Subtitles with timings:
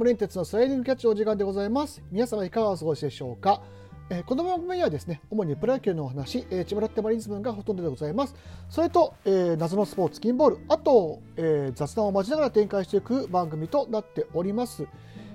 [0.00, 2.02] 無連鉄のスライディングキャッチお時間でございます。
[2.10, 3.60] 皆様いかがお過ごしでしょうか、
[4.08, 8.34] えー、この番組はですね主にプロ野球のお話、えー、千葉ロッテマリンズ分がほとんどでございます。
[8.70, 14.86] それと、えー、謎のスポーツ金ボールあと、えー、雑談を交えながら展開していく番組となっております、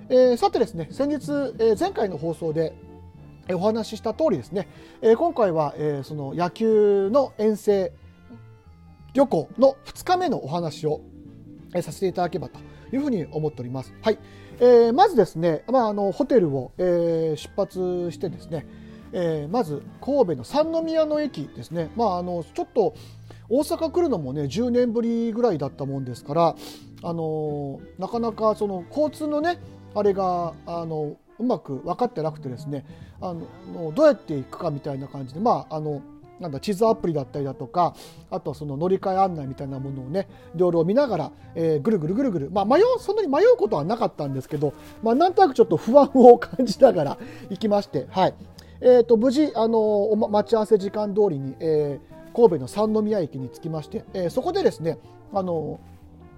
[0.09, 2.73] えー、さてですね先日、えー、前回の放送で
[3.51, 4.67] お話しした通りですね、
[5.03, 7.93] えー、今回は、えー、その野球の遠征
[9.13, 11.01] 旅行の2日目のお話を、
[11.81, 12.59] させていただければと
[12.93, 13.93] いうふうに思っております。
[14.01, 14.17] はい
[14.59, 18.65] えー、まずですね、まあ、あのホテルを、えー、出発してですね、
[19.11, 22.95] えー、まず神戸の三宮の駅ですね、まあ、あのちょっと
[23.49, 26.55] 大阪来るのもね10年ぶりぐらいだったもんですから
[27.03, 29.59] あのなかなかその交通のね
[29.93, 32.85] あれがあのうまく分かってなくてですね
[33.21, 36.01] あのどうやって行くかみたいな感じでまああの
[36.39, 37.95] なんだ地図アプリだったりだとか
[38.29, 47.17] あとその乗り換え案内みたいなものをねいろいろ見ながら、えー、ぐるぐるぐるぐる、まあ、迷うそんなに迷うことはなかったんですけど、まあ、なんとなくちょっと不安を感じながら
[47.49, 48.33] 行きまして、はい。
[48.81, 54.99] えー、と無事、あの待ち合わせ時間通りに、えー、神戸の三宮駅に着きまして、えー、そこでですね、
[55.33, 55.79] あの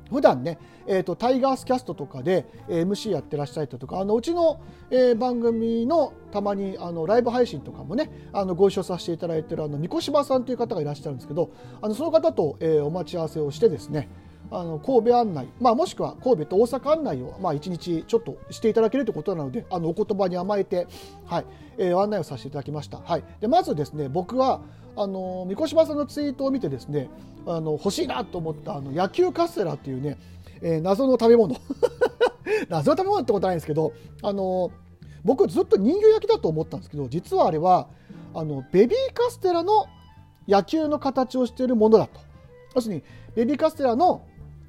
[0.09, 14.09] 普段ね、えーと、タイガースキャストとかで、MC やってらっしゃったとかあのうちの、えー、番組のたまにあのライブ配信とかもねあのご一緒させていただいてるあの三越柴さんという方がいらっしゃるんですけどあのその方と、えー、お待ち合わせをしてですね
[14.49, 20.87] あの神戸案内、まあ、もしくは神戸と大阪案内を、まあ、1日ちょっとしていただけるということなのであのお言葉に甘えて、
[21.25, 21.45] はい
[21.77, 24.61] えー、案内をさせていただきました、はい、でまずですね僕は
[24.95, 27.09] あの三越柴さんのツイートを見てですね
[27.45, 30.17] あの欲しいなと思ったあの野球カステラっていうね、
[30.61, 31.55] えー、謎の食べ物。
[32.69, 34.71] 謎の食べ物ってことはないんですけどあの
[35.23, 37.87] 僕ずっと人形焼きだと思ったんですけど実はあれは
[38.33, 39.87] あのベビーカステラの
[40.47, 42.19] 野球の形をしているものだと。
[42.75, 43.03] 要するに
[43.35, 44.23] ベビーカステラの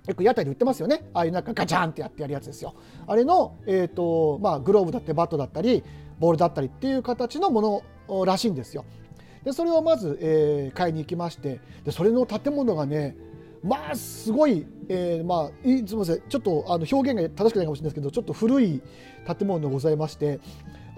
[0.08, 1.08] よく屋台で売ってますよね。
[1.12, 2.74] ああいうなんかガチャンってやってやるやつですよ。
[3.06, 5.84] あれの、えーとまあ、グローブだってバットだったり
[6.18, 8.84] ボールだったりっていう形のものらしいんですよ。
[9.44, 13.16] でそれをまず、えー、買いに行きましてでそれの建物がね
[13.62, 18.82] まあすごい、えー、まあいすみませんちょっとあの表現が正しくないかもしれないですけどちょっと古い
[19.26, 20.40] 建物でございまして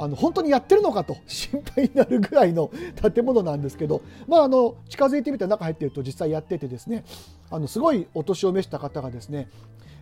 [0.02, 2.70] あの本当にやってるのかと 心配になるぐらいの
[3.12, 7.04] 建物なんですけど、まあ、あの近づいてみて中入ってると実際やっててですね
[7.50, 9.48] あのすごいお年を召した方がですね、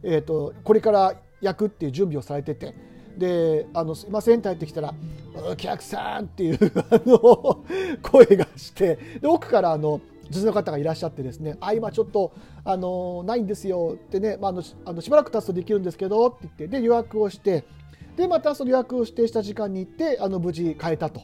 [0.05, 2.75] えーと、これから焼くっていう準備をされてて
[3.17, 4.95] で「あのすいません」って入ってきたら
[5.51, 6.59] 「お客さん」っていう
[6.91, 7.65] あの
[8.01, 12.31] 声がしてで奥からあの女性の方がいらっしゃってですね「あ今ちょっと
[12.65, 17.65] あのないんですよ」ってね、まあ、あのあのしばらく経つとできるんですけどって言ってで予約をして
[18.19, 21.23] でまたその予約を指定した時間に行ってあの無事買えたと。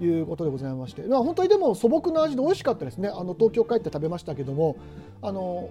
[0.00, 4.76] いうことでございまして、まあ、本当にでも素朴な味で美味しかったですねあの東京帰って食べましたけども
[5.22, 5.70] あの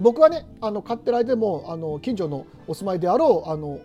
[0.00, 3.80] 僕はねあの買ってる間もあの近所のお住まいであろうあの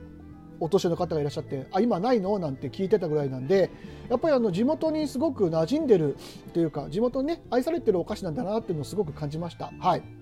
[0.62, 3.70] お年寄りの方がいらっしゃって「あ今ないの?」なんて聞いてたぐらいなんで
[4.10, 6.16] やっぱりあの地元にすごく馴染んでる
[6.54, 9.72] というか地元にね愛されてるお菓子なんだなっていうのをすごく感じました。
[9.80, 10.19] はい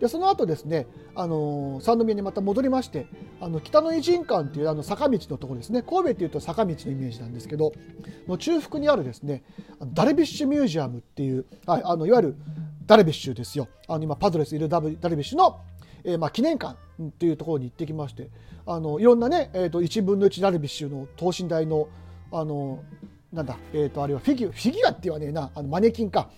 [0.00, 3.06] でその後ですね、あの三宮にまた戻りまして
[3.38, 5.82] あの北の偉人館っていうあの坂道のところですね。
[5.82, 7.72] 神戸っていうと坂道のイメージなんですけど
[8.26, 9.44] の中腹にあるですね
[9.92, 12.36] ダルビッシュミュージアムっていう、はい、あのいわゆる
[12.86, 13.68] ダルビッシュですよ。
[13.88, 15.60] あの今パドレスいるダルビッシュの、
[16.02, 18.30] えー、まあ記念館っていうところに行ってきまして
[18.66, 21.88] あのいろんなね、えーと、1分の1ダルビッシュの等身大の
[22.32, 22.82] あの
[23.32, 26.30] なんだ、えーと、あれはフィギュアフィギュアって言わねえなあのマネキンか。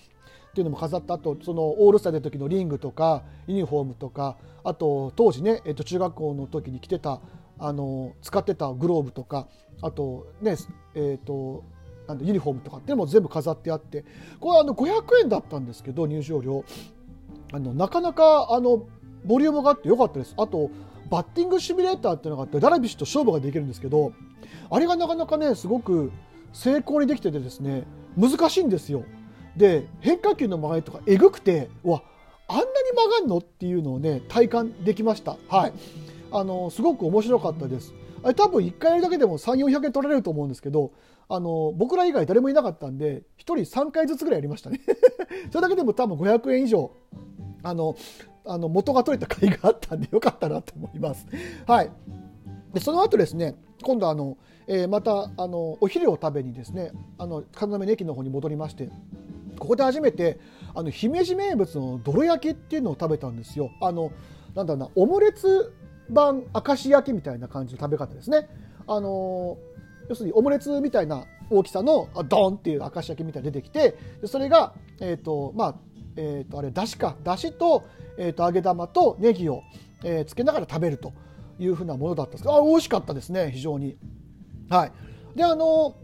[0.52, 7.20] っていうのも飾った後そのオールスターで時のリングとかユニフォームとかあと当時ね、えー、と中学校の時に着てた
[7.58, 9.48] あの使ってたグローブとか
[9.80, 10.56] あとね
[10.94, 11.64] えっ、ー、と
[12.06, 14.04] なんユニフォームとかっていうのも全部飾ってあって
[14.40, 16.64] これはあの500円だったんですけど入場料。
[17.54, 18.86] あのなかなかあの
[19.24, 20.34] ボリュームがあってよかったです。
[20.38, 20.70] あと
[21.10, 24.12] バッティングシミュレーターっていうのがあってダルビッシュと勝負ができるんですけど
[24.70, 26.10] あれがなかなかねすごく
[26.52, 27.84] 成功にできててですね
[28.16, 29.04] 難しいんですよ。
[29.56, 32.02] で変化球の曲がりとかえぐくてわ
[32.48, 35.36] あんなに曲がるのっていうのをね体感できました。
[35.48, 35.72] はい。
[36.32, 37.94] あのすごく面白かったです。
[38.22, 40.92] あれ多分1回やるだけでも3400円取られると思うんですけど
[41.28, 44.80] あの僕ら以外誰もいなかったんで1人3回ずつぐらいやりましたね。
[45.50, 46.90] それだけでも多分500円以上
[47.62, 47.96] あの
[48.44, 51.26] あの元が取れた甲斐があったんでよかったなと思います。
[51.66, 51.90] はい、
[52.72, 58.90] でその後ですね今度あの、えー、またあのお昼を食べにですねあの金目の駅の方に戻りまして
[59.62, 60.40] ここで初めて
[60.74, 63.70] あの姫路名物の泥焼きっていうのを食べたんですよ。
[63.80, 64.10] あの
[64.56, 65.72] なんだろうなオムレツ
[66.10, 68.48] 版明石焼きみたいな感じの食べ方ですね。
[68.88, 69.56] あの
[70.08, 75.74] 要するにオムレツみたいな大きさのドンっていう明石焼きみたいな出てきてそれが、えーとまあ
[76.16, 77.84] えー、とあれだしかだしと,、
[78.18, 79.62] えー、と揚げ玉とネギを、
[80.02, 81.12] えー、つけながら食べると
[81.60, 83.96] いうふうなものだったんですけどあ美味しかったですね非常に
[84.68, 84.92] はい
[85.36, 85.94] であの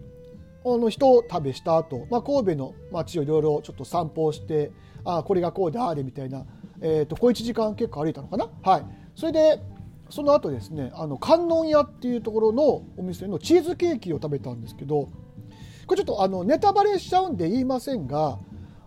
[0.64, 4.72] の人食べした後、まあ神戸の街をいろいろちょっと散歩をして
[5.04, 6.44] あこれがこうであれみたいな、
[6.80, 8.50] えーと、小1時間結構歩いたのかな？
[8.62, 8.86] はい。
[9.14, 9.62] それで
[10.10, 15.10] その後ですねあの観音屋っていうところのお店のチーズケーキを食べたんですけど
[15.86, 18.38] これちょっとあのネタバレしちゃうんで言いませんが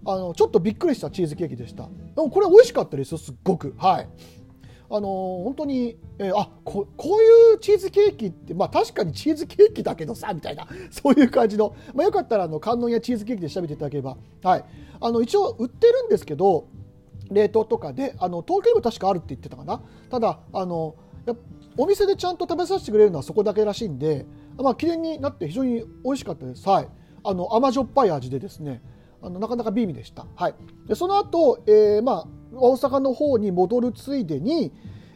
[0.05, 1.83] あのちょっとびっくりしたチーズケーキでした。
[1.83, 3.75] でもこれ美味しかったですよすっごく。
[3.77, 4.09] はい。
[4.93, 14.65] あの本当に、えー、あここういうチーズケーキってまあ確かにチーズケーキだけどさみたいな そういう感じの、まあ、よかったらあの観音やチーズケーキで調べていただければ、はい、
[14.99, 16.65] あの一応売ってるんですけど
[17.29, 19.81] 冷凍とかであの東京にも確かあるって言ってたかな。
[20.09, 20.95] ただあの
[21.77, 24.25] お店でちゃんと食べさせてくれるのはそこだけらしいんで、
[24.57, 26.67] まあ綺麗になって非常に美味しかったです。
[26.67, 26.87] はい、
[27.23, 28.81] あの甘じょっぱい味でですね
[29.21, 30.25] あのなかなか美味でした。
[30.35, 30.55] はい、
[30.87, 34.71] でその後、えー、まあ大阪の方に戻るついでに、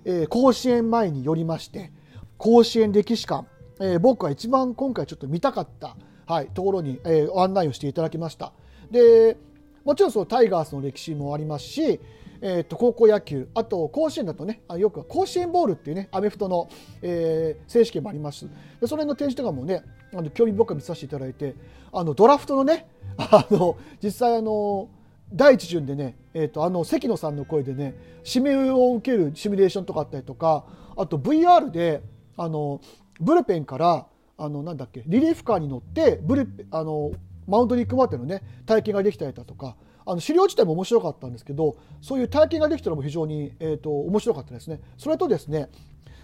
[0.05, 1.91] えー、甲子園前に寄りまして
[2.37, 3.47] 甲子園歴史館、
[3.79, 5.95] えー、僕は一番今回ちょっと見たかった、
[6.25, 8.53] はい、ところに、えー、案内をしていただきました。
[8.91, 9.37] で
[9.83, 11.99] もちろんそのタイガースの歴史もありますし、
[12.41, 16.69] えー、と高校野球あと甲子園だとねあよく甲子園ボールっていうねアメフトの、
[17.01, 18.47] えー、正式もあります。
[18.81, 19.83] でそれの展示とかもね
[20.13, 21.55] あの興味深く見させていただいて
[21.93, 22.87] あのドラフトのね
[23.17, 24.89] あの実際あの
[25.33, 27.95] 第一順でね、えー、とあの関野さんの声でね
[28.25, 32.01] 指名を受けるシミュレーションとかあったりとかあと VR で
[32.37, 32.81] あの
[33.19, 34.07] ブルペンから
[34.37, 37.11] あのなんだっけリリーフカーに乗ってブルあの
[37.47, 39.75] マウンドに行くまでのね体験ができたりだとか
[40.05, 44.79] あの資料自体も面白かったんですけどそういう体験ができたのも非常に、えーと、面白かったですね。
[44.97, 45.69] それとですね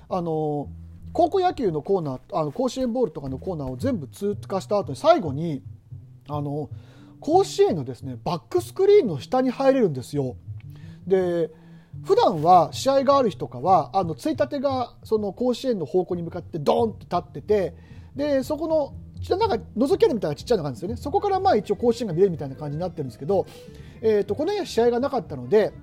[0.10, 0.70] あの
[1.14, 5.64] 高校野球のコーナーあの甲子園ボールとかのコーナーを全部通過した後に最後に
[6.30, 6.70] あの
[7.22, 10.36] 甲子園のですねバックスクリーンの下に入れるんですよ。
[11.08, 11.50] で
[12.04, 17.76] 普段は試合がある日とかはあのついたてがその甲子園の方向に向かってドーンって立ってて
[18.16, 18.94] でそこの
[19.38, 20.98] なんか覗けるみたいなちっちゃいのがあるんですよね。
[20.98, 23.46] そこからまあ一応甲子園が見れるみたいな感じになってるんですけど、
[24.02, 25.74] えー、とこの辺は試合がなかったので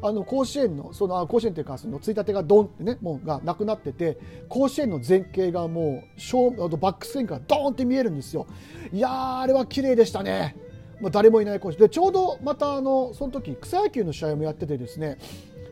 [0.00, 4.18] あの甲子園のその甲子園というかそのついたてがドンってねもうがなくなってて
[4.48, 8.46] 甲子園の前景がもうショーバックスクリーンからドーンって見えるんですよ。
[8.92, 10.56] いやあれは綺麗でしたね。
[11.00, 15.18] まあ、誰もいない甲子園でちょうどまたあのその時草野球の試合もやっててですね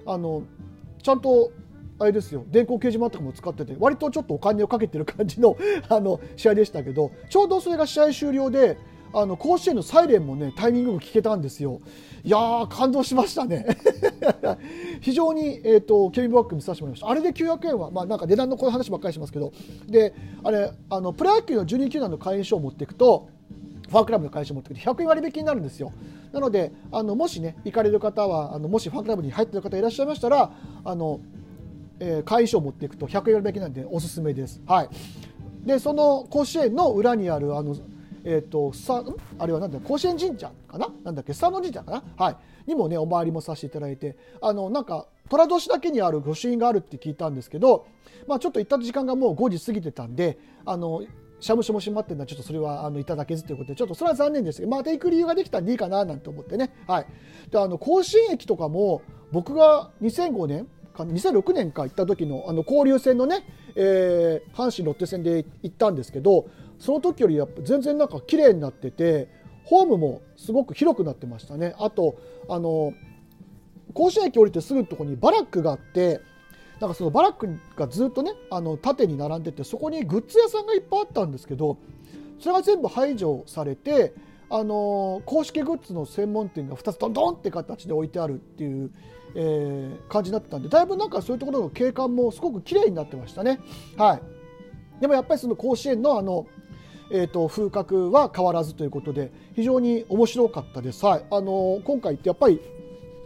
[0.06, 0.42] あの
[1.02, 1.52] ちゃんと
[1.98, 5.56] あれですよ電光掲示板とかも使ってて割とちょっとお金をかけてる感じの
[5.88, 8.76] あの試合でしたけどちょうどそれが試合終了で
[9.14, 11.80] あの甲子園のサイレンもねタイミングも聞けたんですよ。
[12.24, 13.66] いやー感動しましたね。
[15.00, 17.08] 非常に、えーと、ケビン・ブラック見させてもらいました。
[17.10, 19.52] あれで900円は、まあ、なんか値段のこういう話ばっかりしますけど。
[19.86, 23.28] であれあのプロ野球の12球団の会員証を持っていくと
[23.92, 25.92] ファークラブの会社持ってくて100円割引になるんですよ。
[26.32, 30.50] なのであのもしね行かれる方はあのもしファークラブに入ってる方いらっしゃいましたら
[30.84, 31.20] あの
[32.00, 34.60] えー、会員証を持っていくと100円割引なんでおすすめです。
[34.66, 34.88] はい、
[35.64, 37.76] でその甲子園の裏にあるあの
[38.24, 39.04] えーと、さ
[39.38, 40.88] あれはなんだ甲子園神社かな？
[41.04, 41.32] なんだっけ？
[41.32, 42.36] 佐野神社かな、はい、
[42.66, 47.86] にもねお参りもさせていただいてあのなんか寅年だけにある御朱印があるって聞いたんですけど、
[48.28, 51.02] まあ、ちょっと行った時間がもう5時過ぎてたんであの
[51.42, 54.60] しゃむしゃも閉まってるのはちょっとそれはあのいただけずということでちょっとそれは残念です。
[54.60, 57.06] けどまた行く理由ができたんでいいかななんて思ってね、はい、
[57.50, 59.02] であの甲子園駅とかも
[59.32, 66.46] 僕が2005年2006年か行った時のあの交流戦のね、えー、阪神・ロッテ戦で行ったんですけど
[66.78, 69.28] その時よりやっぱ全然なんか綺麗になってて
[69.64, 71.74] ホームもすごく広くなってましたね。
[71.78, 72.16] あと
[72.48, 72.92] あの
[73.94, 76.20] 甲子園駅降りてすぐのとこにバラックがあって
[76.82, 81.78] なんかそのバラックがずっとねあの縦に並んでてそこにグッズ屋さんがいっぱいあったんですけど
[82.40, 84.12] それが全部排除されて
[84.50, 88.90] あの公式グッズの専門店が2つドンドンって形で置いてあるっていう
[89.34, 93.60] えー、感じになってたんでだいぶなんかそういうところの景観もすごく綺麗になってましたね。
[93.96, 96.46] はい、でもやっぱりその甲子園のあの
[97.10, 101.06] えーと、風格は変わらずということで非常に面白かったです。
[101.06, 102.60] はい、あの今回ってやっぱり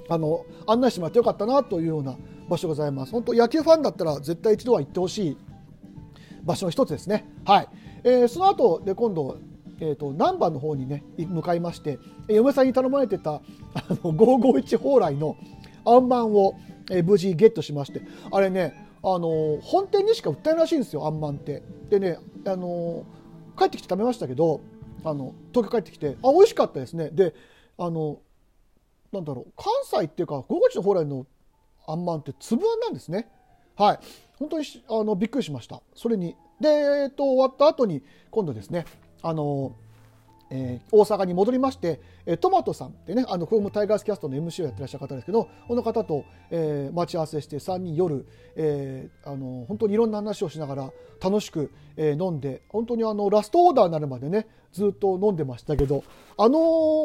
[0.09, 2.17] あの案内してもらってよかったなというような
[2.49, 3.13] 場所ございます。
[3.13, 5.37] 本当野球ファンだったら絶対一度は行ってほしい
[6.45, 7.29] 場所の一つですね。
[7.45, 7.69] はい、
[8.05, 9.39] えー、その後で今度
[9.81, 11.99] えーと、難波の方にね向かいまして
[12.29, 13.43] 嫁さんに頼まれてたあ
[13.91, 15.37] の551蓬莱の
[15.85, 16.59] あんまんを、
[16.91, 18.01] えー、無事ゲットしまして
[18.31, 23.05] あれねあの本店にしか売ってないらしいんですよあんまんってでねあの
[23.59, 24.63] 帰ってきて食べましたけど
[25.05, 27.35] あの東京帰ってきてあ美味しかったですねで
[27.79, 28.19] あの
[29.13, 31.27] なんだろう関西っていうか午後地の蓬莱の
[31.87, 33.29] あんまんって粒あんなんですね。
[33.77, 33.99] はい。
[34.39, 35.83] 本当にあのびっくりしました。
[35.95, 38.85] それにで、えーと、終わった後に今度ですね
[39.23, 39.75] あの
[40.51, 56.05] えー、大阪に戻りまして、えー、トマトさんってねあのこれもタイガースキャストの MC をやってらっしゃる方ですけどこの方と、えー、待ち合わせして3人夜、えー、あの本当にいろんな話をしながら楽しく、えー、飲んで本当にあのラストオーダーになるまでねずっと飲んでましたけど
[56.39, 56.59] あの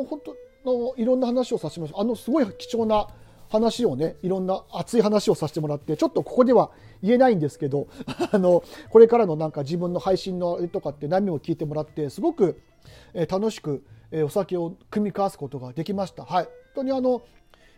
[0.03, 3.07] 本当のいろんな話をさせてもらあのすごい貴重な
[3.51, 6.72] 話をねいろんな熱い話をさせてもらってちょっとここでは
[7.03, 7.88] 言えないんですけど
[8.31, 12.62] あのこれからのなんか自分の配信のあれとかって何を聞いてもらってすごく
[13.13, 16.25] え楽しく、えお酒を組み交わすことができました。
[16.25, 17.22] はい、本当にあの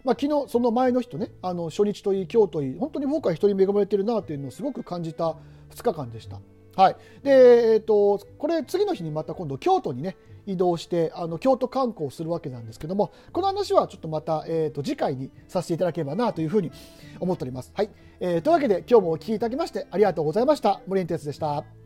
[0.03, 5.37] まあ、昨日その前の日とねあの初日といい今日といい本当に僕は人に恵まれてるなというのをすごく感じた
[5.69, 6.41] 2日間でした。
[6.75, 10.15] はい、で、えーと、これ次の日にまた今度京都にね
[10.45, 16.71] 移動してあの京都観光をするわけなんですけどもこの話はちょっとまた、えーと、次回にさせていただければなというふうに
[17.19, 17.71] 思っております。
[17.75, 17.89] はい
[18.19, 20.81] えー、というわけで今日もお聴きいただきましてありがとうございました。
[20.87, 21.82] 森ン哲でした。